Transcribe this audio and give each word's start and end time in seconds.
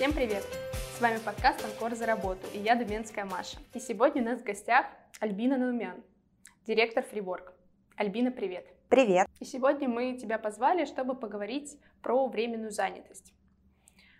Всем 0.00 0.14
привет! 0.14 0.42
С 0.96 1.00
вами 1.02 1.18
подкаст 1.18 1.62
«Анкор 1.62 1.94
за 1.94 2.06
работу» 2.06 2.46
и 2.54 2.58
я, 2.58 2.74
Думенская 2.74 3.26
Маша. 3.26 3.58
И 3.74 3.80
сегодня 3.80 4.22
у 4.22 4.24
нас 4.24 4.40
в 4.40 4.44
гостях 4.44 4.86
Альбина 5.20 5.58
Наумян, 5.58 6.02
директор 6.66 7.04
Фриборг. 7.04 7.52
Альбина, 7.96 8.30
привет! 8.30 8.66
Привет! 8.88 9.26
И 9.40 9.44
сегодня 9.44 9.90
мы 9.90 10.14
тебя 10.14 10.38
позвали, 10.38 10.86
чтобы 10.86 11.14
поговорить 11.14 11.78
про 12.00 12.26
временную 12.28 12.70
занятость. 12.70 13.34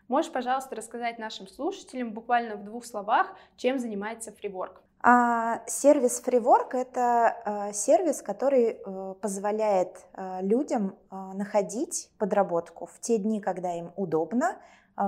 Можешь, 0.06 0.30
пожалуйста, 0.30 0.77
рассказать 0.77 1.19
нашим 1.19 1.48
слушателям 1.48 2.12
буквально 2.12 2.56
в 2.56 2.65
двух 2.65 2.84
словах, 2.84 3.34
чем 3.56 3.78
занимается 3.78 4.33
Фриборг? 4.33 4.83
А, 5.02 5.66
сервис 5.66 6.23
Freework– 6.23 6.69
это 6.74 7.34
а, 7.47 7.73
сервис, 7.73 8.20
который 8.20 8.73
а, 8.84 9.15
позволяет 9.15 9.97
людям 10.42 10.98
а, 11.09 11.33
находить 11.33 12.10
подработку 12.19 12.84
в 12.84 13.01
те 13.01 13.16
дни, 13.16 13.41
когда 13.41 13.74
им 13.74 13.92
удобно, 13.97 14.59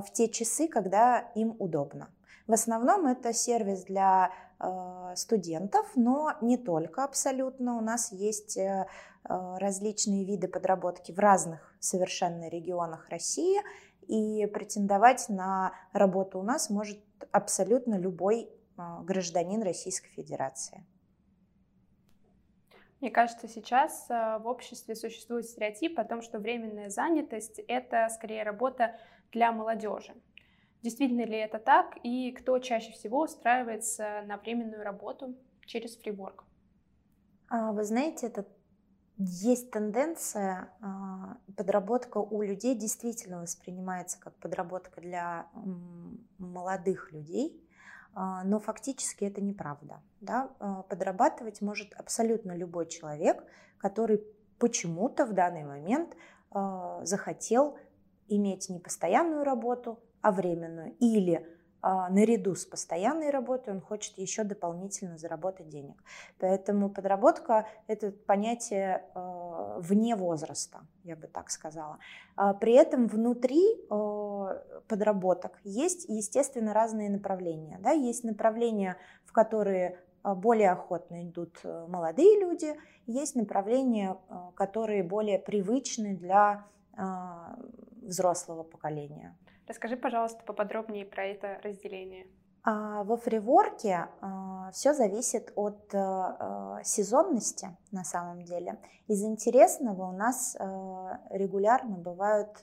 в 0.00 0.12
те 0.12 0.28
часы, 0.28 0.68
когда 0.68 1.18
им 1.34 1.54
удобно. 1.58 2.10
В 2.46 2.52
основном 2.52 3.06
это 3.06 3.32
сервис 3.32 3.84
для 3.84 4.32
а, 4.58 5.14
студентов, 5.16 5.86
но 5.94 6.32
не 6.40 6.56
только 6.56 7.04
абсолютно. 7.04 7.76
У 7.76 7.80
нас 7.80 8.10
есть 8.10 8.58
а, 8.58 8.86
различные 9.24 10.24
виды 10.24 10.48
подработки 10.48 11.12
в 11.12 11.18
разных 11.18 11.74
совершенно 11.78 12.48
регионах 12.48 13.08
России, 13.08 13.60
и 14.08 14.46
претендовать 14.46 15.28
на 15.28 15.72
работу 15.92 16.38
у 16.38 16.42
нас 16.42 16.70
может 16.70 16.98
абсолютно 17.30 17.98
любой 17.98 18.50
а, 18.76 19.02
гражданин 19.02 19.62
Российской 19.62 20.10
Федерации. 20.10 20.84
Мне 23.00 23.10
кажется, 23.10 23.48
сейчас 23.48 24.06
а, 24.10 24.38
в 24.38 24.46
обществе 24.46 24.94
существует 24.94 25.46
стереотип 25.46 25.98
о 25.98 26.04
том, 26.04 26.22
что 26.22 26.38
временная 26.38 26.88
занятость— 26.88 27.58
это 27.68 28.08
скорее 28.10 28.42
работа 28.42 28.96
для 29.32 29.52
молодежи. 29.52 30.14
Действительно 30.82 31.24
ли 31.24 31.36
это 31.36 31.58
так? 31.58 31.96
И 32.02 32.32
кто 32.32 32.58
чаще 32.58 32.92
всего 32.92 33.22
устраивается 33.22 34.22
на 34.26 34.36
временную 34.36 34.82
работу 34.82 35.36
через 35.64 35.96
фриборг? 35.96 36.44
А, 37.48 37.72
вы 37.72 37.84
знаете, 37.84 38.26
это 38.26 38.46
есть 39.18 39.70
тенденция, 39.70 40.72
подработка 41.56 42.18
у 42.18 42.42
людей 42.42 42.74
действительно 42.74 43.42
воспринимается 43.42 44.18
как 44.18 44.34
подработка 44.36 45.00
для 45.00 45.46
молодых 46.38 47.12
людей, 47.12 47.62
а, 48.14 48.44
но 48.44 48.58
фактически 48.58 49.24
это 49.24 49.40
неправда. 49.40 50.02
Да? 50.20 50.50
А, 50.58 50.82
подрабатывать 50.82 51.60
может 51.60 51.92
абсолютно 51.94 52.56
любой 52.56 52.86
человек, 52.86 53.42
который 53.78 54.22
почему-то 54.58 55.24
в 55.24 55.32
данный 55.32 55.64
момент 55.64 56.16
а, 56.50 57.04
захотел 57.04 57.78
иметь 58.36 58.68
не 58.68 58.78
постоянную 58.78 59.44
работу, 59.44 59.98
а 60.20 60.32
временную, 60.32 60.94
или 60.98 61.46
а, 61.84 62.08
наряду 62.10 62.54
с 62.54 62.64
постоянной 62.64 63.30
работой 63.30 63.74
он 63.74 63.80
хочет 63.80 64.16
еще 64.16 64.44
дополнительно 64.44 65.18
заработать 65.18 65.68
денег. 65.68 66.00
Поэтому 66.38 66.88
подработка– 66.88 67.66
это 67.88 68.12
понятие 68.12 69.04
а, 69.14 69.80
вне 69.80 70.14
возраста, 70.14 70.86
я 71.02 71.16
бы 71.16 71.26
так 71.26 71.50
сказала. 71.50 71.98
А, 72.36 72.54
при 72.54 72.74
этом 72.74 73.08
внутри 73.08 73.62
подработок 74.88 75.58
есть, 75.64 76.08
естественно, 76.08 76.72
разные 76.72 77.10
направления. 77.10 77.78
Да? 77.82 77.90
Есть 77.90 78.22
направления, 78.22 78.96
в 79.24 79.32
которые 79.32 79.98
более 80.22 80.70
охотно 80.70 81.24
идут 81.24 81.58
э, 81.64 81.86
молодые 81.88 82.38
люди, 82.38 82.76
есть 83.06 83.34
направления, 83.34 84.16
которые 84.54 85.02
более 85.02 85.40
привычны 85.40 86.14
для 86.14 86.64
взрослого 88.02 88.62
поколения. 88.62 89.36
Расскажи, 89.66 89.96
пожалуйста, 89.96 90.42
поподробнее 90.44 91.06
про 91.06 91.24
это 91.24 91.58
разделение. 91.62 92.26
А, 92.64 93.02
во 93.02 93.16
фриворке 93.16 94.08
а, 94.20 94.70
все 94.72 94.94
зависит 94.94 95.52
от 95.56 95.92
а, 95.94 96.80
сезонности 96.84 97.76
на 97.90 98.04
самом 98.04 98.44
деле. 98.44 98.78
Из 99.08 99.22
интересного 99.24 100.08
у 100.08 100.12
нас 100.12 100.56
регулярно 101.30 101.96
бывают 101.96 102.62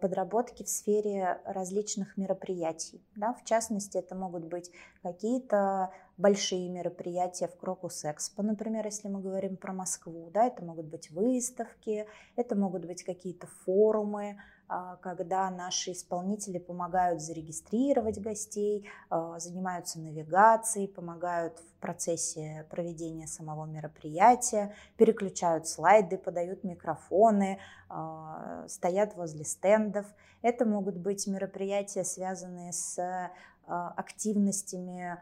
подработки 0.00 0.64
в 0.64 0.68
сфере 0.68 1.38
различных 1.44 2.16
мероприятий. 2.16 3.04
Да? 3.14 3.34
В 3.34 3.44
частности, 3.44 3.98
это 3.98 4.14
могут 4.14 4.46
быть 4.46 4.70
какие-то 5.02 5.90
большие 6.16 6.68
мероприятия 6.68 7.48
в 7.48 7.56
Крокус 7.56 8.04
Экспо, 8.04 8.42
например, 8.42 8.84
если 8.86 9.08
мы 9.08 9.20
говорим 9.20 9.56
про 9.56 9.72
Москву. 9.72 10.30
Да? 10.32 10.46
Это 10.46 10.64
могут 10.64 10.86
быть 10.86 11.10
выставки, 11.10 12.06
это 12.36 12.56
могут 12.56 12.86
быть 12.86 13.02
какие-то 13.02 13.46
форумы, 13.64 14.38
а, 14.68 14.96
когда 14.96 15.48
наши 15.50 15.92
исполнители 15.92 16.58
помогают 16.58 17.20
зарегистрировать 17.20 18.20
гостей, 18.20 18.88
а, 19.10 19.38
занимаются 19.38 20.00
навигацией, 20.00 20.88
помогают 20.88 21.58
в 21.58 21.80
процессе 21.80 22.66
проведения 22.68 23.28
самого 23.28 23.66
мероприятия, 23.66 24.74
переключают 24.96 25.68
слайды, 25.68 26.18
подают 26.18 26.64
микрофоны, 26.64 27.60
а, 27.88 28.66
стоят 28.66 29.14
возле 29.14 29.44
стендов. 29.44 30.06
Это 30.42 30.64
могут 30.64 30.96
быть 30.96 31.26
мероприятия, 31.26 32.04
связанные 32.04 32.72
с 32.72 33.30
активностями 33.68 35.18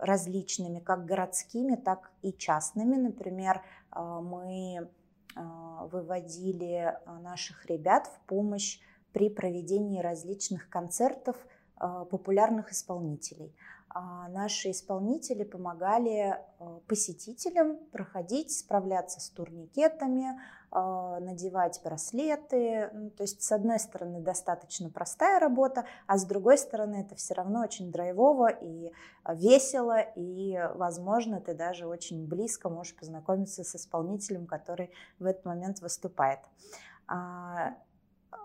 различными, 0.00 0.80
как 0.80 1.04
городскими, 1.04 1.76
так 1.76 2.10
и 2.22 2.32
частными. 2.32 2.96
Например, 2.96 3.62
мы 3.94 4.88
а, 5.34 5.86
выводили 5.86 6.94
а, 7.06 7.18
наших 7.20 7.66
ребят 7.66 8.06
в 8.06 8.20
помощь 8.26 8.80
при 9.12 9.30
проведении 9.30 10.00
различных 10.00 10.68
концертов 10.68 11.36
а, 11.76 12.04
популярных 12.04 12.72
исполнителей. 12.72 13.54
Наши 13.94 14.70
исполнители 14.70 15.44
помогали 15.44 16.38
посетителям 16.86 17.76
проходить, 17.92 18.50
справляться 18.50 19.20
с 19.20 19.28
турникетами, 19.28 20.40
надевать 20.70 21.78
браслеты. 21.84 22.88
Ну, 22.94 23.10
то 23.10 23.24
есть, 23.24 23.42
с 23.42 23.52
одной 23.52 23.78
стороны, 23.78 24.20
достаточно 24.20 24.88
простая 24.88 25.38
работа, 25.38 25.84
а 26.06 26.16
с 26.16 26.24
другой 26.24 26.56
стороны, 26.56 27.02
это 27.04 27.14
все 27.16 27.34
равно 27.34 27.60
очень 27.60 27.92
драйвово 27.92 28.48
и 28.48 28.92
весело, 29.28 30.00
и, 30.00 30.58
возможно, 30.74 31.40
ты 31.42 31.52
даже 31.52 31.86
очень 31.86 32.26
близко 32.26 32.70
можешь 32.70 32.96
познакомиться 32.96 33.62
с 33.62 33.76
исполнителем, 33.76 34.46
который 34.46 34.90
в 35.18 35.26
этот 35.26 35.44
момент 35.44 35.80
выступает. 35.80 36.40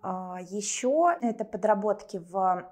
Еще 0.03 1.17
это 1.21 1.45
подработки 1.45 2.17
в 2.17 2.69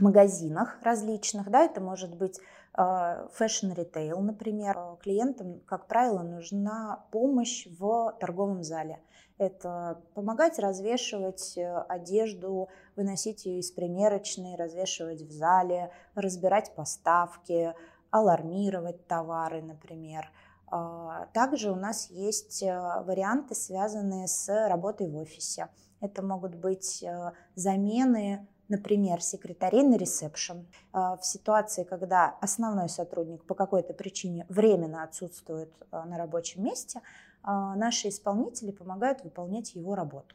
магазинах 0.00 0.78
различных, 0.82 1.50
да, 1.50 1.64
это 1.64 1.80
может 1.80 2.16
быть 2.16 2.40
фэшн-ритейл, 2.76 4.20
например. 4.20 4.76
Клиентам, 5.00 5.60
как 5.60 5.86
правило, 5.86 6.22
нужна 6.22 7.06
помощь 7.12 7.68
в 7.78 8.16
торговом 8.18 8.64
зале. 8.64 9.00
Это 9.38 10.00
помогать 10.14 10.60
развешивать 10.60 11.58
э, 11.58 11.84
одежду, 11.88 12.68
выносить 12.94 13.46
ее 13.46 13.58
из 13.58 13.72
примерочной, 13.72 14.54
развешивать 14.54 15.22
в 15.22 15.30
зале, 15.32 15.90
разбирать 16.14 16.72
поставки, 16.76 17.74
алармировать 18.10 19.08
товары, 19.08 19.60
например. 19.60 20.30
А, 20.68 21.26
также 21.32 21.72
у 21.72 21.74
нас 21.74 22.10
есть 22.10 22.62
э, 22.62 22.72
варианты, 23.02 23.56
связанные 23.56 24.28
с 24.28 24.68
работой 24.68 25.08
в 25.10 25.16
офисе. 25.16 25.68
Это 26.00 26.22
могут 26.22 26.54
быть 26.54 27.02
э, 27.02 27.32
замены 27.56 28.46
например, 28.68 29.20
секретарей 29.20 29.82
на 29.82 29.96
ресепшн, 29.96 30.66
а, 30.92 31.16
в 31.16 31.24
ситуации, 31.24 31.84
когда 31.84 32.36
основной 32.40 32.88
сотрудник 32.88 33.44
по 33.44 33.54
какой-то 33.54 33.92
причине 33.92 34.46
временно 34.48 35.02
отсутствует 35.02 35.72
а, 35.90 36.04
на 36.04 36.18
рабочем 36.18 36.64
месте, 36.64 37.00
а, 37.42 37.74
наши 37.76 38.08
исполнители 38.08 38.70
помогают 38.70 39.22
выполнять 39.22 39.74
его 39.74 39.94
работу. 39.94 40.34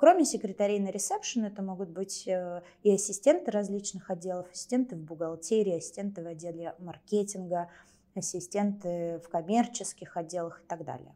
Кроме 0.00 0.24
секретарей 0.24 0.80
на 0.80 0.88
ресепшн, 0.88 1.44
это 1.44 1.62
могут 1.62 1.88
быть 1.88 2.26
э, 2.26 2.62
и 2.82 2.92
ассистенты 2.92 3.52
различных 3.52 4.10
отделов, 4.10 4.50
ассистенты 4.50 4.96
в 4.96 4.98
бухгалтерии, 4.98 5.76
ассистенты 5.76 6.24
в 6.24 6.26
отделе 6.26 6.74
маркетинга, 6.80 7.70
ассистенты 8.16 9.20
в 9.24 9.28
коммерческих 9.28 10.16
отделах 10.16 10.60
и 10.60 10.66
так 10.66 10.84
далее. 10.84 11.14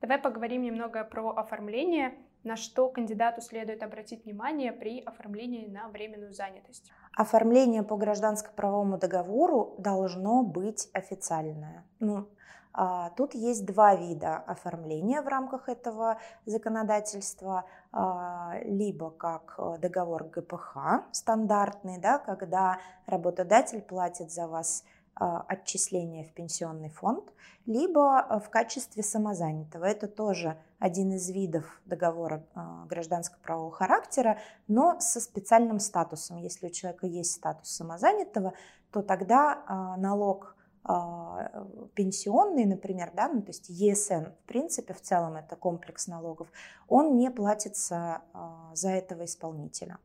Давай 0.00 0.16
поговорим 0.16 0.62
немного 0.62 1.04
про 1.04 1.36
оформление 1.36 2.14
на 2.44 2.56
что 2.56 2.88
кандидату 2.88 3.40
следует 3.40 3.82
обратить 3.82 4.24
внимание 4.24 4.72
при 4.72 5.00
оформлении 5.00 5.66
на 5.66 5.88
временную 5.88 6.32
занятость? 6.32 6.90
Оформление 7.16 7.82
по 7.82 7.96
гражданско-правовому 7.96 8.98
договору 8.98 9.74
должно 9.78 10.42
быть 10.42 10.88
официальное. 10.92 11.84
Ну, 11.98 12.28
а, 12.72 13.10
Тут 13.10 13.34
есть 13.34 13.66
два 13.66 13.96
вида 13.96 14.36
оформления 14.38 15.22
в 15.22 15.28
рамках 15.28 15.68
этого 15.68 16.18
законодательства. 16.46 17.64
А, 17.92 18.54
либо 18.62 19.10
как 19.10 19.58
договор 19.80 20.24
ГПХ 20.24 21.04
стандартный, 21.10 21.98
да, 21.98 22.18
когда 22.18 22.78
работодатель 23.06 23.82
платит 23.82 24.30
за 24.30 24.46
вас 24.46 24.84
отчисления 25.20 26.24
в 26.24 26.32
пенсионный 26.32 26.88
фонд, 26.88 27.32
либо 27.66 28.40
в 28.44 28.48
качестве 28.48 29.02
самозанятого. 29.02 29.84
Это 29.84 30.08
тоже 30.08 30.56
один 30.78 31.12
из 31.12 31.28
видов 31.30 31.80
договора 31.84 32.44
гражданско-правового 32.88 33.70
характера, 33.70 34.38
но 34.66 34.98
со 34.98 35.20
специальным 35.20 35.78
статусом. 35.78 36.38
Если 36.38 36.68
у 36.68 36.70
человека 36.70 37.06
есть 37.06 37.32
статус 37.32 37.68
самозанятого, 37.68 38.54
то 38.90 39.02
тогда 39.02 39.96
налог 39.98 40.56
а, 40.82 41.66
пенсионный, 41.94 42.64
например, 42.64 43.12
да, 43.14 43.28
ну, 43.28 43.42
то 43.42 43.48
есть 43.48 43.68
ЕСН, 43.68 44.30
в 44.30 44.46
принципе, 44.46 44.94
в 44.94 45.00
целом 45.00 45.36
это 45.36 45.54
комплекс 45.54 46.06
налогов, 46.06 46.48
он 46.88 47.16
не 47.16 47.30
платится 47.30 48.22
а, 48.32 48.74
за 48.74 48.90
этого 48.90 49.24
исполнителя. 49.26 49.98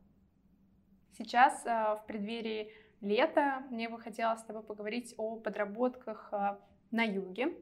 Сейчас 1.16 1.64
а, 1.64 1.96
в 1.96 2.04
преддверии 2.06 2.70
лета 3.00 3.62
мне 3.70 3.88
бы 3.88 4.00
хотелось 4.00 4.40
с 4.40 4.44
тобой 4.44 4.62
поговорить 4.62 5.14
о 5.16 5.36
подработках 5.36 6.32
на 6.90 7.02
юге. 7.02 7.54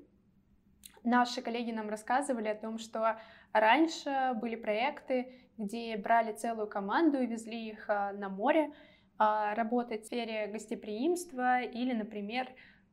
Наши 1.02 1.42
коллеги 1.42 1.70
нам 1.70 1.90
рассказывали 1.90 2.48
о 2.48 2.54
том, 2.54 2.78
что 2.78 3.18
раньше 3.52 4.32
были 4.36 4.56
проекты, 4.56 5.32
где 5.58 5.96
брали 5.96 6.32
целую 6.32 6.66
команду 6.66 7.20
и 7.20 7.26
везли 7.26 7.68
их 7.68 7.88
на 7.88 8.28
море, 8.28 8.72
работать 9.18 10.02
в 10.02 10.06
сфере 10.06 10.46
гостеприимства 10.46 11.60
или, 11.60 11.92
например, 11.92 12.48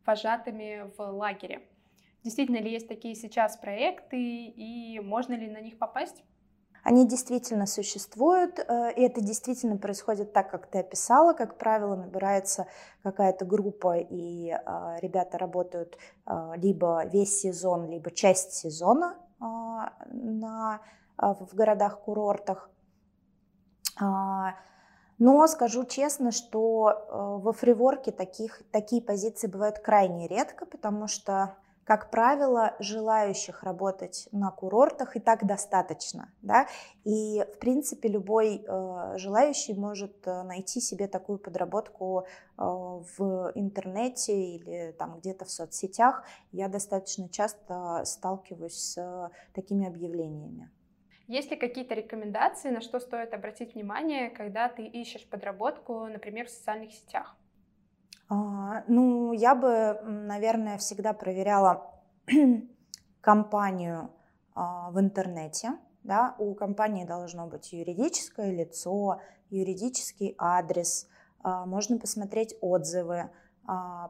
вожатыми 0.05 0.91
в 0.97 0.99
лагере. 0.99 1.67
Действительно 2.23 2.57
ли 2.57 2.71
есть 2.71 2.87
такие 2.87 3.15
сейчас 3.15 3.57
проекты 3.57 4.17
и 4.19 4.99
можно 4.99 5.33
ли 5.33 5.49
на 5.49 5.61
них 5.61 5.79
попасть? 5.79 6.23
Они 6.83 7.07
действительно 7.07 7.67
существуют, 7.67 8.57
э, 8.59 8.93
и 8.93 9.01
это 9.03 9.21
действительно 9.21 9.77
происходит 9.77 10.33
так, 10.33 10.49
как 10.49 10.67
ты 10.67 10.79
описала. 10.79 11.33
Как 11.33 11.57
правило, 11.57 11.95
набирается 11.95 12.67
какая-то 13.03 13.45
группа, 13.45 13.97
и 13.97 14.49
э, 14.49 14.97
ребята 15.01 15.37
работают 15.37 15.97
э, 16.25 16.53
либо 16.55 17.05
весь 17.05 17.39
сезон, 17.39 17.87
либо 17.89 18.11
часть 18.11 18.53
сезона 18.53 19.17
на, 19.39 20.81
в 21.17 21.55
городах-курортах. 21.55 22.69
А, 23.99 24.53
но 25.17 25.47
скажу 25.47 25.83
честно, 25.85 26.31
что 26.31 27.39
во 27.41 27.51
фриворке 27.51 28.11
таких, 28.11 28.61
такие 28.71 29.01
позиции 29.01 29.47
бывают 29.47 29.79
крайне 29.79 30.27
редко, 30.27 30.67
потому 30.67 31.07
что, 31.07 31.55
как 31.91 32.09
правило, 32.09 32.73
желающих 32.79 33.63
работать 33.63 34.29
на 34.31 34.49
курортах 34.49 35.17
и 35.17 35.19
так 35.19 35.45
достаточно. 35.45 36.31
Да? 36.41 36.67
И, 37.03 37.43
в 37.53 37.59
принципе, 37.59 38.07
любой 38.07 38.63
э, 38.65 39.17
желающий 39.17 39.73
может 39.73 40.25
э, 40.25 40.43
найти 40.43 40.79
себе 40.79 41.09
такую 41.09 41.37
подработку 41.37 42.21
э, 42.21 42.61
в 42.61 43.51
интернете 43.55 44.31
или 44.31 44.93
там 44.93 45.19
где-то 45.19 45.43
в 45.43 45.51
соцсетях. 45.51 46.23
Я 46.53 46.69
достаточно 46.69 47.27
часто 47.27 48.03
сталкиваюсь 48.05 48.93
с 48.93 49.29
такими 49.53 49.85
объявлениями. 49.85 50.71
Есть 51.27 51.51
ли 51.51 51.57
какие-то 51.57 51.93
рекомендации, 51.93 52.69
на 52.69 52.79
что 52.79 53.01
стоит 53.01 53.33
обратить 53.33 53.75
внимание, 53.75 54.29
когда 54.29 54.69
ты 54.69 54.85
ищешь 54.85 55.29
подработку, 55.29 56.05
например, 56.05 56.47
в 56.47 56.51
социальных 56.51 56.93
сетях? 56.93 57.35
А, 58.31 58.85
ну, 58.87 59.33
я 59.33 59.55
бы, 59.55 59.99
наверное, 60.05 60.77
всегда 60.77 61.11
проверяла 61.11 61.91
компанию 63.21 64.09
а, 64.55 64.89
в 64.91 64.99
интернете. 65.01 65.73
Да? 66.03 66.35
У 66.39 66.55
компании 66.55 67.03
должно 67.03 67.47
быть 67.47 67.73
юридическое 67.73 68.51
лицо, 68.51 69.19
юридический 69.49 70.33
адрес, 70.37 71.09
а, 71.43 71.65
можно 71.65 71.99
посмотреть 71.99 72.55
отзывы, 72.61 73.31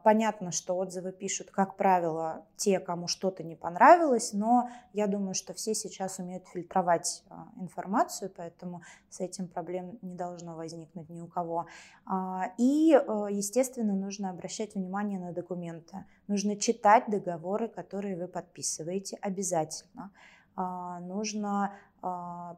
понятно, 0.04 0.52
что 0.52 0.75
отзывы 0.75 1.12
пишут, 1.12 1.52
как 1.52 1.75
правило, 1.75 2.46
те, 2.56 2.80
кому 2.80 3.08
что-то 3.08 3.44
не 3.44 3.56
понравилось, 3.56 4.34
но 4.34 4.69
я 4.94 5.08
думаю, 5.08 5.36
что 5.36 5.54
все 5.54 5.75
сейчас 5.75 6.19
умеют 6.19 6.48
фильтровать 6.48 7.24
а, 7.30 7.48
информацию, 7.60 8.31
поэтому 8.36 8.81
с 9.10 9.19
этим 9.19 9.48
проблем 9.48 10.00
не 10.02 10.16
должно 10.16 10.56
возникнуть 10.56 11.10
ни 11.10 11.22
у 11.22 11.28
кого. 11.28 11.68
А, 12.06 12.52
и, 12.58 12.94
э, 12.94 13.28
естественно, 13.30 13.94
нужно 13.94 14.30
обращать 14.30 14.75
внимание 14.75 15.19
на 15.19 15.31
документы. 15.31 16.06
Нужно 16.28 16.56
читать 16.56 17.06
договоры, 17.07 17.68
которые 17.68 18.18
вы 18.18 18.28
подписываете 18.28 19.18
обязательно. 19.22 20.12
Нужно 20.56 21.74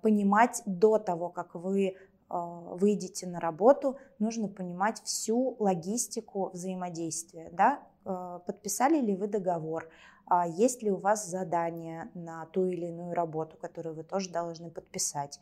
понимать 0.01 0.63
до 0.65 0.97
того, 0.97 1.29
как 1.29 1.53
вы 1.53 1.95
а, 1.95 2.12
выйдете 2.35 3.27
на 3.27 3.39
работу, 3.39 3.97
нужно 4.17 4.47
понимать 4.47 5.01
всю 5.03 5.55
логистику 5.59 6.49
взаимодействия. 6.49 7.49
Да? 7.51 7.79
А, 8.05 8.39
подписали 8.39 8.99
ли 8.99 9.15
вы 9.15 9.27
договор? 9.27 9.89
А 10.25 10.47
есть 10.47 10.81
ли 10.81 10.89
у 10.89 10.97
вас 10.97 11.27
задание 11.27 12.09
на 12.13 12.45
ту 12.47 12.65
или 12.65 12.87
иную 12.87 13.13
работу, 13.13 13.57
которую 13.57 13.95
вы 13.95 14.03
тоже 14.03 14.31
должны 14.31 14.71
подписать? 14.71 15.39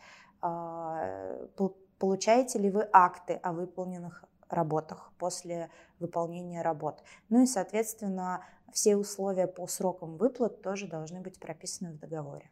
Получаете 1.99 2.59
ли 2.59 2.71
вы 2.71 2.89
акты 2.91 3.35
о 3.35 3.53
выполненных 3.53 4.25
работах 4.49 5.13
после 5.19 5.69
выполнения 5.99 6.63
работ? 6.63 7.03
Ну 7.29 7.43
и, 7.43 7.45
соответственно, 7.45 8.43
все 8.73 8.97
условия 8.97 9.47
по 9.47 9.67
срокам 9.67 10.17
выплат 10.17 10.61
тоже 10.61 10.87
должны 10.87 11.21
быть 11.21 11.39
прописаны 11.39 11.93
в 11.93 11.99
договоре. 11.99 12.49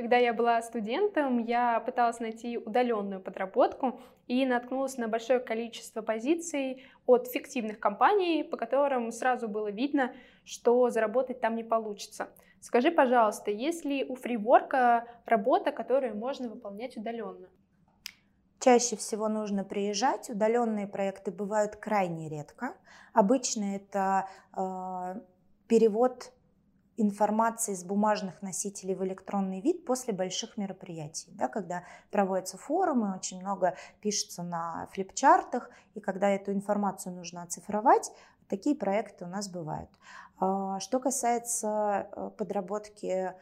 Когда 0.00 0.16
я 0.16 0.32
была 0.32 0.62
студентом, 0.62 1.44
я 1.44 1.78
пыталась 1.80 2.20
найти 2.20 2.56
удаленную 2.56 3.20
подработку 3.20 4.00
и 4.28 4.46
наткнулась 4.46 4.96
на 4.96 5.08
большое 5.08 5.40
количество 5.40 6.00
позиций 6.00 6.86
от 7.04 7.28
фиктивных 7.28 7.78
компаний, 7.78 8.42
по 8.42 8.56
которым 8.56 9.12
сразу 9.12 9.46
было 9.46 9.70
видно, 9.70 10.14
что 10.46 10.88
заработать 10.88 11.42
там 11.42 11.54
не 11.54 11.64
получится. 11.64 12.30
Скажи, 12.62 12.90
пожалуйста, 12.90 13.50
есть 13.50 13.84
ли 13.84 14.06
у 14.06 14.14
фриворка 14.14 15.04
работа, 15.26 15.70
которую 15.70 16.16
можно 16.16 16.48
выполнять 16.48 16.96
удаленно? 16.96 17.50
Чаще 18.58 18.96
всего 18.96 19.28
нужно 19.28 19.64
приезжать. 19.64 20.30
Удаленные 20.30 20.86
проекты 20.86 21.30
бывают 21.30 21.76
крайне 21.76 22.30
редко. 22.30 22.74
Обычно 23.12 23.76
это 23.76 24.26
э, 24.56 25.20
перевод 25.68 26.32
информации 27.00 27.74
с 27.74 27.84
бумажных 27.84 28.42
носителей 28.42 28.94
в 28.94 29.04
электронный 29.04 29.60
вид 29.60 29.84
после 29.84 30.12
больших 30.12 30.56
мероприятий, 30.56 31.30
да, 31.32 31.48
когда 31.48 31.84
проводятся 32.10 32.58
форумы, 32.58 33.14
очень 33.16 33.40
много 33.40 33.74
пишется 34.00 34.42
на 34.42 34.88
флипчартах, 34.92 35.70
и 35.94 36.00
когда 36.00 36.28
эту 36.28 36.52
информацию 36.52 37.14
нужно 37.14 37.42
оцифровать, 37.42 38.10
такие 38.48 38.76
проекты 38.76 39.24
у 39.24 39.28
нас 39.28 39.48
бывают. 39.48 39.90
А, 40.38 40.80
что 40.80 41.00
касается 41.00 42.08
э, 42.12 42.30
подработки 42.36 43.34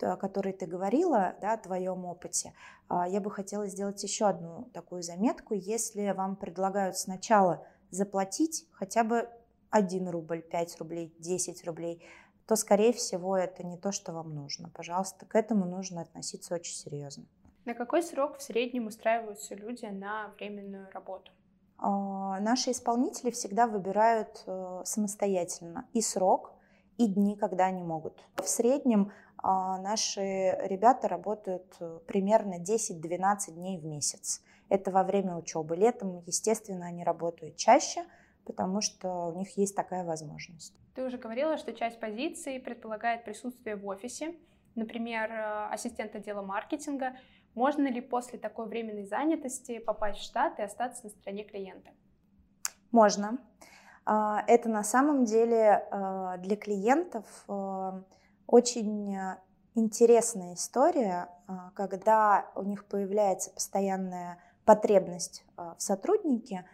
о 0.00 0.16
которой 0.16 0.54
ты 0.54 0.64
говорила, 0.64 1.34
да, 1.42 1.52
о 1.52 1.58
твоем 1.58 2.06
опыте, 2.06 2.54
а, 2.88 3.06
я 3.06 3.20
бы 3.20 3.30
хотела 3.30 3.66
сделать 3.66 4.02
еще 4.02 4.26
одну 4.26 4.70
такую 4.72 5.02
заметку. 5.02 5.52
Если 5.52 6.12
вам 6.12 6.36
предлагают 6.36 6.96
сначала 6.96 7.66
заплатить 7.90 8.66
хотя 8.72 9.04
бы 9.04 9.28
1 9.70 10.08
рубль, 10.08 10.40
5 10.42 10.78
рублей, 10.78 11.14
10 11.18 11.64
рублей, 11.66 12.02
то, 12.46 12.56
скорее 12.56 12.92
всего, 12.92 13.36
это 13.36 13.64
не 13.64 13.76
то, 13.76 13.92
что 13.92 14.12
вам 14.12 14.34
нужно. 14.34 14.70
Пожалуйста, 14.70 15.26
к 15.26 15.34
этому 15.34 15.64
нужно 15.64 16.02
относиться 16.02 16.54
очень 16.54 16.74
серьезно. 16.74 17.24
На 17.64 17.74
какой 17.74 18.02
срок 18.02 18.38
в 18.38 18.42
среднем 18.42 18.86
устраиваются 18.86 19.54
люди 19.56 19.86
на 19.86 20.32
временную 20.36 20.88
работу? 20.92 21.32
А, 21.78 22.38
наши 22.40 22.70
исполнители 22.70 23.30
всегда 23.30 23.66
выбирают 23.66 24.44
э, 24.46 24.82
самостоятельно 24.84 25.86
и 25.92 26.00
срок, 26.00 26.52
и 26.96 27.06
дни, 27.06 27.36
когда 27.36 27.66
они 27.66 27.82
могут. 27.82 28.24
В 28.36 28.48
среднем 28.48 29.12
а, 29.38 29.78
наши 29.78 30.20
ребята 30.62 31.08
работают 31.08 31.76
э, 31.80 31.98
примерно 32.06 32.60
10-12 32.60 33.52
дней 33.52 33.78
в 33.78 33.84
месяц. 33.84 34.42
Это 34.68 34.90
во 34.90 35.02
время 35.02 35.36
учебы. 35.36 35.76
Летом, 35.76 36.22
естественно, 36.26 36.86
они 36.86 37.04
работают 37.04 37.56
чаще, 37.56 38.04
потому 38.46 38.80
что 38.80 39.26
у 39.28 39.38
них 39.38 39.56
есть 39.58 39.74
такая 39.74 40.04
возможность. 40.04 40.74
Ты 40.94 41.04
уже 41.04 41.18
говорила, 41.18 41.58
что 41.58 41.72
часть 41.72 42.00
позиций 42.00 42.60
предполагает 42.60 43.24
присутствие 43.24 43.76
в 43.76 43.86
офисе, 43.86 44.36
например, 44.76 45.30
э, 45.30 45.68
ассистент 45.72 46.14
отдела 46.14 46.42
маркетинга. 46.42 47.16
Можно 47.54 47.88
ли 47.88 48.00
после 48.00 48.38
такой 48.38 48.66
временной 48.66 49.04
занятости 49.04 49.78
попасть 49.78 50.20
в 50.20 50.22
штат 50.22 50.58
и 50.58 50.62
остаться 50.62 51.04
на 51.04 51.10
стороне 51.10 51.44
клиента? 51.44 51.90
Можно. 52.92 53.38
А, 54.04 54.44
это 54.46 54.68
на 54.68 54.84
самом 54.84 55.24
деле 55.24 55.86
э, 55.90 56.34
для 56.38 56.56
клиентов 56.56 57.26
э, 57.48 58.02
очень 58.46 59.16
интересная 59.74 60.54
история, 60.54 61.28
когда 61.74 62.48
у 62.54 62.62
них 62.62 62.86
появляется 62.86 63.50
постоянная 63.50 64.38
потребность 64.64 65.44
в 65.56 65.74
сотруднике, 65.76 66.64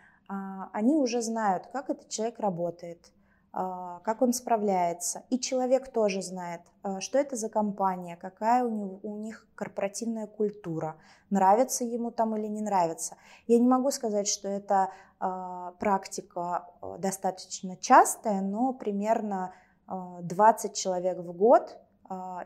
они 0.73 0.95
уже 0.95 1.23
знают, 1.23 1.67
как 1.73 1.91
этот 1.91 2.09
человек 2.09 2.39
работает, 2.39 3.13
а, 3.55 4.01
как 4.01 4.23
он 4.23 4.33
справляется. 4.33 5.25
И 5.29 5.39
человек 5.39 5.93
тоже 5.93 6.23
знает, 6.23 6.63
а, 6.83 7.01
что 7.01 7.19
это 7.19 7.37
за 7.37 7.51
компания, 7.51 8.17
какая 8.17 8.65
у, 8.65 8.71
него, 8.71 9.01
у 9.03 9.19
них 9.19 9.47
корпоративная 9.55 10.27
культура, 10.27 10.97
нравится 11.29 11.85
ему 11.85 12.11
там 12.11 12.35
или 12.35 12.47
не 12.47 12.63
нравится. 12.63 13.17
Я 13.47 13.59
не 13.59 13.69
могу 13.69 13.91
сказать, 13.91 14.27
что 14.27 14.49
это 14.49 14.91
а, 15.21 15.73
практика 15.73 16.67
достаточно 16.99 17.77
частая, 17.77 18.41
но 18.41 18.73
примерно 18.73 19.53
20 19.87 20.75
человек 20.75 21.19
в 21.19 21.33
год 21.33 21.77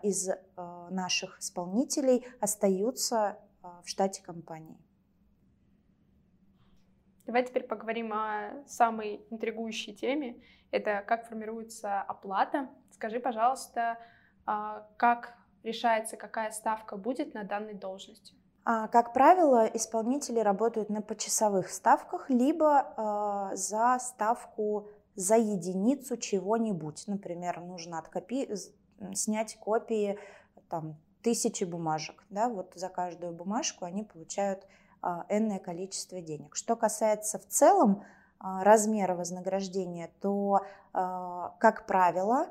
из 0.03 0.29
наших 0.91 1.39
исполнителей 1.39 2.25
остаются 2.41 3.37
в 3.63 3.89
штате 3.89 4.23
компании. 4.23 4.79
Давай 7.27 7.45
теперь 7.45 7.65
поговорим 7.65 8.13
о 8.13 8.63
самой 8.67 9.27
интригующей 9.31 9.95
теме. 9.95 10.41
Это 10.71 11.03
как 11.07 11.27
формируется 11.29 12.01
оплата. 12.01 12.69
Скажи, 12.93 13.19
пожалуйста, 13.19 13.99
а, 14.47 14.87
как 14.97 15.35
решается, 15.65 16.17
какая 16.17 16.51
ставка 16.53 16.97
будет 16.97 17.35
на 17.35 17.43
данной 17.43 17.75
должности? 17.75 18.35
А, 18.65 18.89
как 18.89 19.13
правило, 19.13 19.67
исполнители 19.67 20.41
работают 20.41 20.89
на 20.89 21.03
почасовых 21.03 21.69
ставках, 21.71 22.31
либо 22.31 23.51
э, 23.53 23.57
за 23.57 23.99
ставку 24.01 24.89
за 25.15 25.37
единицу 25.37 26.17
чего-нибудь. 26.17 27.05
Например, 27.07 27.61
нужно 27.61 27.99
откопи... 27.99 28.49
снять 29.15 29.57
копии 29.57 30.19
там, 30.69 30.97
тысячи 31.23 31.65
бумажек. 31.65 32.25
Да? 32.31 32.49
Вот 32.49 32.73
за 32.75 32.89
каждую 32.89 33.33
бумажку 33.33 33.85
они 33.85 34.05
получают 34.05 34.65
а, 34.65 34.69
энное 35.03 35.59
количество 35.59 36.21
денег. 36.21 36.57
Что 36.57 36.77
касается 36.77 37.39
в 37.39 37.47
целом 37.47 38.05
а, 38.39 38.65
размера 38.65 39.15
вознаграждения, 39.15 40.11
то, 40.21 40.61
а, 40.93 41.55
как 41.59 41.87
правило, 41.87 42.49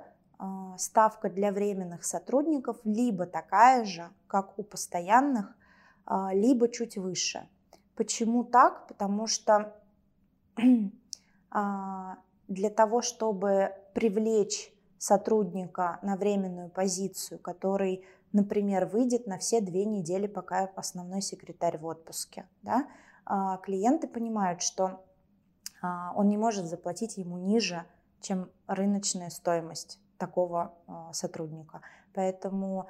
ставка 0.77 1.29
для 1.29 1.53
временных 1.53 2.03
сотрудников 2.03 2.77
либо 2.83 3.25
такая 3.25 3.85
же, 3.85 4.09
как 4.27 4.59
у 4.59 4.63
постоянных, 4.63 5.55
либо 6.33 6.67
чуть 6.67 6.97
выше. 6.97 7.47
Почему 7.95 8.43
так? 8.43 8.85
Потому 8.87 9.27
что 9.27 9.73
для 12.49 12.69
того, 12.69 13.01
чтобы 13.01 13.71
привлечь 13.93 14.73
сотрудника 14.97 15.99
на 16.01 16.17
временную 16.17 16.69
позицию, 16.69 17.39
который 17.39 18.05
например, 18.35 18.85
выйдет 18.85 19.27
на 19.27 19.37
все 19.37 19.61
две 19.61 19.85
недели, 19.85 20.27
пока 20.27 20.69
основной 20.75 21.21
секретарь 21.21 21.77
в 21.77 21.85
отпуске. 21.85 22.47
Да? 22.61 22.87
А, 23.25 23.57
клиенты 23.57 24.07
понимают, 24.07 24.61
что 24.61 25.05
а, 25.81 26.11
он 26.15 26.27
не 26.27 26.37
может 26.37 26.65
заплатить 26.65 27.17
ему 27.17 27.37
ниже, 27.37 27.85
чем 28.19 28.51
рыночная 28.67 29.29
стоимость 29.29 29.99
такого 30.17 30.73
а, 30.85 31.13
сотрудника. 31.13 31.81
Поэтому 32.13 32.87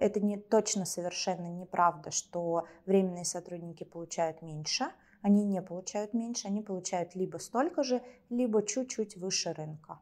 это 0.00 0.18
не 0.18 0.36
точно 0.36 0.84
совершенно 0.84 1.46
неправда, 1.46 2.10
что 2.10 2.66
временные 2.86 3.24
сотрудники 3.24 3.84
получают 3.84 4.42
меньше. 4.42 4.86
Они 5.22 5.44
не 5.44 5.62
получают 5.62 6.12
меньше, 6.12 6.48
они 6.48 6.60
получают 6.60 7.14
либо 7.14 7.36
столько 7.36 7.84
же, 7.84 8.02
либо 8.30 8.66
чуть-чуть 8.66 9.16
выше 9.16 9.52
рынка. 9.52 10.00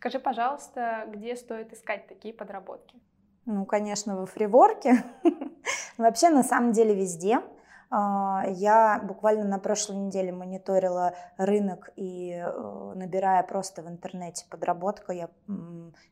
Скажи, 0.00 0.18
пожалуйста, 0.18 1.08
где 1.14 1.36
стоит 1.36 1.72
искать 1.72 2.08
такие 2.08 2.34
подработки? 2.34 3.00
Ну, 3.46 3.64
конечно, 3.64 4.16
во 4.16 4.26
фриворке. 4.26 5.04
Вообще, 5.98 6.30
на 6.30 6.42
самом 6.42 6.72
деле, 6.72 6.94
везде. 6.94 7.40
А, 7.88 8.44
я 8.48 9.00
буквально 9.02 9.44
на 9.44 9.58
прошлой 9.60 9.96
неделе 9.96 10.32
мониторила 10.32 11.14
рынок 11.36 11.90
и 11.94 12.32
э, 12.32 12.92
набирая 12.96 13.44
просто 13.44 13.82
в 13.82 13.88
интернете 13.88 14.44
подработку, 14.50 15.12
я 15.12 15.30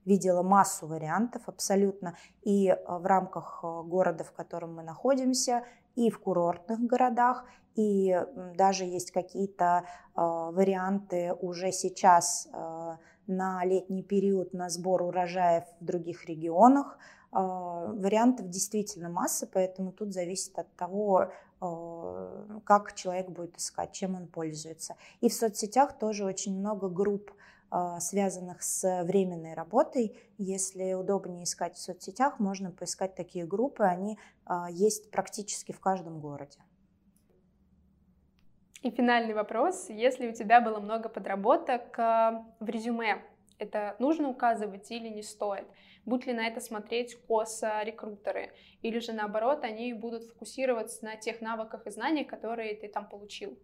видела 0.04 0.42
массу 0.42 0.86
вариантов 0.86 1.42
абсолютно 1.46 2.16
и 2.42 2.68
э, 2.68 2.76
в 2.86 3.04
рамках 3.04 3.60
э, 3.64 3.82
города, 3.82 4.22
в 4.22 4.30
котором 4.30 4.76
мы 4.76 4.84
находимся, 4.84 5.64
и 5.96 6.10
в 6.10 6.20
курортных 6.20 6.78
городах, 6.80 7.44
и 7.74 8.20
даже 8.56 8.84
есть 8.84 9.10
какие-то 9.10 9.84
варианты 10.14 11.32
уже 11.40 11.72
сейчас 11.72 12.48
на 13.26 13.64
летний 13.64 14.02
период 14.02 14.52
на 14.52 14.68
сбор 14.68 15.02
урожаев 15.02 15.64
в 15.80 15.84
других 15.84 16.26
регионах. 16.26 16.98
А, 17.34 17.86
вариантов 17.86 18.48
действительно 18.48 19.08
масса, 19.08 19.48
поэтому 19.52 19.90
тут 19.90 20.12
зависит 20.12 20.56
от 20.56 20.72
того, 20.76 21.32
а, 21.60 22.60
как 22.64 22.94
человек 22.94 23.28
будет 23.28 23.56
искать, 23.56 23.90
чем 23.90 24.14
он 24.14 24.28
пользуется. 24.28 24.94
И 25.20 25.28
в 25.28 25.34
соцсетях 25.34 25.98
тоже 25.98 26.24
очень 26.24 26.56
много 26.56 26.88
групп, 26.88 27.32
а, 27.70 27.98
связанных 27.98 28.62
с 28.62 29.02
временной 29.02 29.54
работой. 29.54 30.16
Если 30.38 30.92
удобнее 30.92 31.42
искать 31.42 31.74
в 31.74 31.80
соцсетях, 31.80 32.38
можно 32.38 32.70
поискать 32.70 33.16
такие 33.16 33.44
группы. 33.44 33.82
Они 33.82 34.16
есть 34.70 35.10
практически 35.10 35.72
в 35.72 35.80
каждом 35.80 36.20
городе. 36.20 36.60
И 38.82 38.90
финальный 38.90 39.34
вопрос. 39.34 39.88
Если 39.88 40.28
у 40.28 40.32
тебя 40.32 40.60
было 40.60 40.78
много 40.78 41.08
подработок 41.08 41.96
в 41.98 42.66
резюме, 42.66 43.22
это 43.64 43.96
нужно 43.98 44.28
указывать 44.28 44.90
или 44.90 45.08
не 45.08 45.22
стоит? 45.22 45.66
Будут 46.04 46.26
ли 46.26 46.34
на 46.34 46.46
это 46.46 46.60
смотреть 46.60 47.16
косо 47.26 47.82
рекрутеры? 47.82 48.52
Или 48.82 48.98
же 48.98 49.12
наоборот, 49.12 49.64
они 49.64 49.92
будут 49.92 50.24
фокусироваться 50.24 51.04
на 51.04 51.16
тех 51.16 51.40
навыках 51.40 51.86
и 51.86 51.90
знаниях, 51.90 52.28
которые 52.28 52.74
ты 52.74 52.88
там 52.88 53.08
получил? 53.08 53.58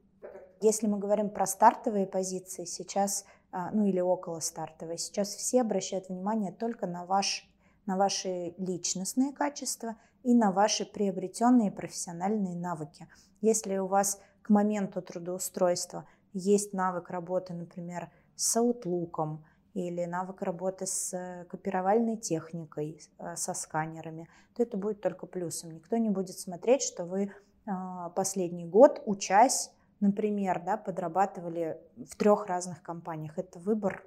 Если 0.61 0.87
мы 0.87 0.99
говорим 0.99 1.31
про 1.31 1.47
стартовые 1.47 2.07
позиции, 2.07 2.65
сейчас, 2.65 3.25
а, 3.51 3.71
ну 3.71 3.87
или 3.87 4.01
около 4.01 4.41
стартовой, 4.41 4.99
сейчас 4.99 5.35
все 5.35 5.63
обращают 5.63 6.09
внимание 6.09 6.53
только 6.53 6.87
на, 6.87 7.07
ваш, 7.07 7.49
на 7.87 7.97
ваши 7.97 8.55
личностные 8.59 9.33
качества 9.33 9.97
и 10.23 10.35
на 10.35 10.53
ваши 10.53 10.85
приобретенные 10.85 11.71
профессиональные 11.71 12.57
навыки. 12.57 13.09
Если 13.41 13.79
у 13.79 13.87
вас 13.87 14.21
к 14.43 14.51
моменту 14.51 15.01
трудоустройства 15.01 16.07
есть 16.33 16.73
навык 16.75 17.11
работы, 17.11 17.55
например, 17.55 18.11
с 18.37 18.57
Outlook, 18.57 19.39
или 19.75 20.05
навык 20.05 20.43
работы 20.43 20.87
с 20.87 21.47
копировальной 21.49 22.17
техникой, 22.17 23.01
э, 23.19 23.37
со 23.37 23.55
сканерами, 23.55 24.29
то 24.55 24.63
это 24.63 24.77
будет 24.77 25.01
только 25.01 25.27
плюсом. 25.27 25.71
Никто 25.73 25.97
не 25.97 26.11
будет 26.11 26.39
смотреть, 26.39 26.83
что 26.83 27.05
вы 27.05 27.33
а, 27.67 28.11
последний 28.11 28.65
год, 28.65 29.03
учась, 29.07 29.71
например, 30.01 30.63
да, 30.65 30.77
подрабатывали 30.77 31.79
в 31.97 32.17
трех 32.17 32.47
разных 32.47 32.83
компаниях. 32.83 33.39
Это 33.39 33.59
выбор 33.59 34.07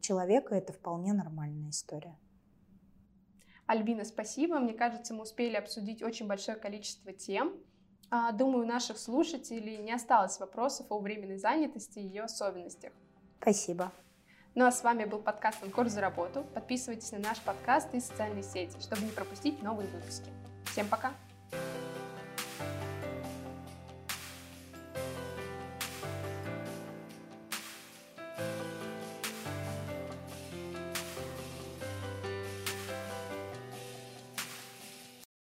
человека, 0.00 0.54
это 0.54 0.72
вполне 0.72 1.12
нормальная 1.12 1.70
история. 1.70 2.16
Альбина, 3.66 4.04
спасибо. 4.04 4.58
Мне 4.58 4.74
кажется, 4.74 5.14
мы 5.14 5.22
успели 5.22 5.56
обсудить 5.56 6.02
очень 6.02 6.26
большое 6.26 6.56
количество 6.56 7.12
тем. 7.12 7.54
А, 8.10 8.32
думаю, 8.32 8.64
у 8.64 8.68
наших 8.68 8.98
слушателей 8.98 9.78
не 9.78 9.92
осталось 9.92 10.38
вопросов 10.38 10.86
о 10.90 10.98
временной 10.98 11.38
занятости 11.38 11.98
и 11.98 12.02
ее 12.02 12.24
особенностях. 12.24 12.92
Спасибо. 13.40 13.92
Ну 14.56 14.66
а 14.66 14.70
с 14.70 14.84
вами 14.84 15.04
был 15.04 15.18
подкаст 15.18 15.58
«Конкурс 15.58 15.90
за 15.90 16.00
работу». 16.00 16.44
Подписывайтесь 16.54 17.10
на 17.10 17.18
наш 17.18 17.40
подкаст 17.40 17.92
и 17.92 17.98
социальные 17.98 18.44
сети, 18.44 18.80
чтобы 18.80 19.02
не 19.02 19.10
пропустить 19.10 19.60
новые 19.64 19.88
выпуски. 19.88 20.30
Всем 20.66 20.86
пока! 20.86 21.12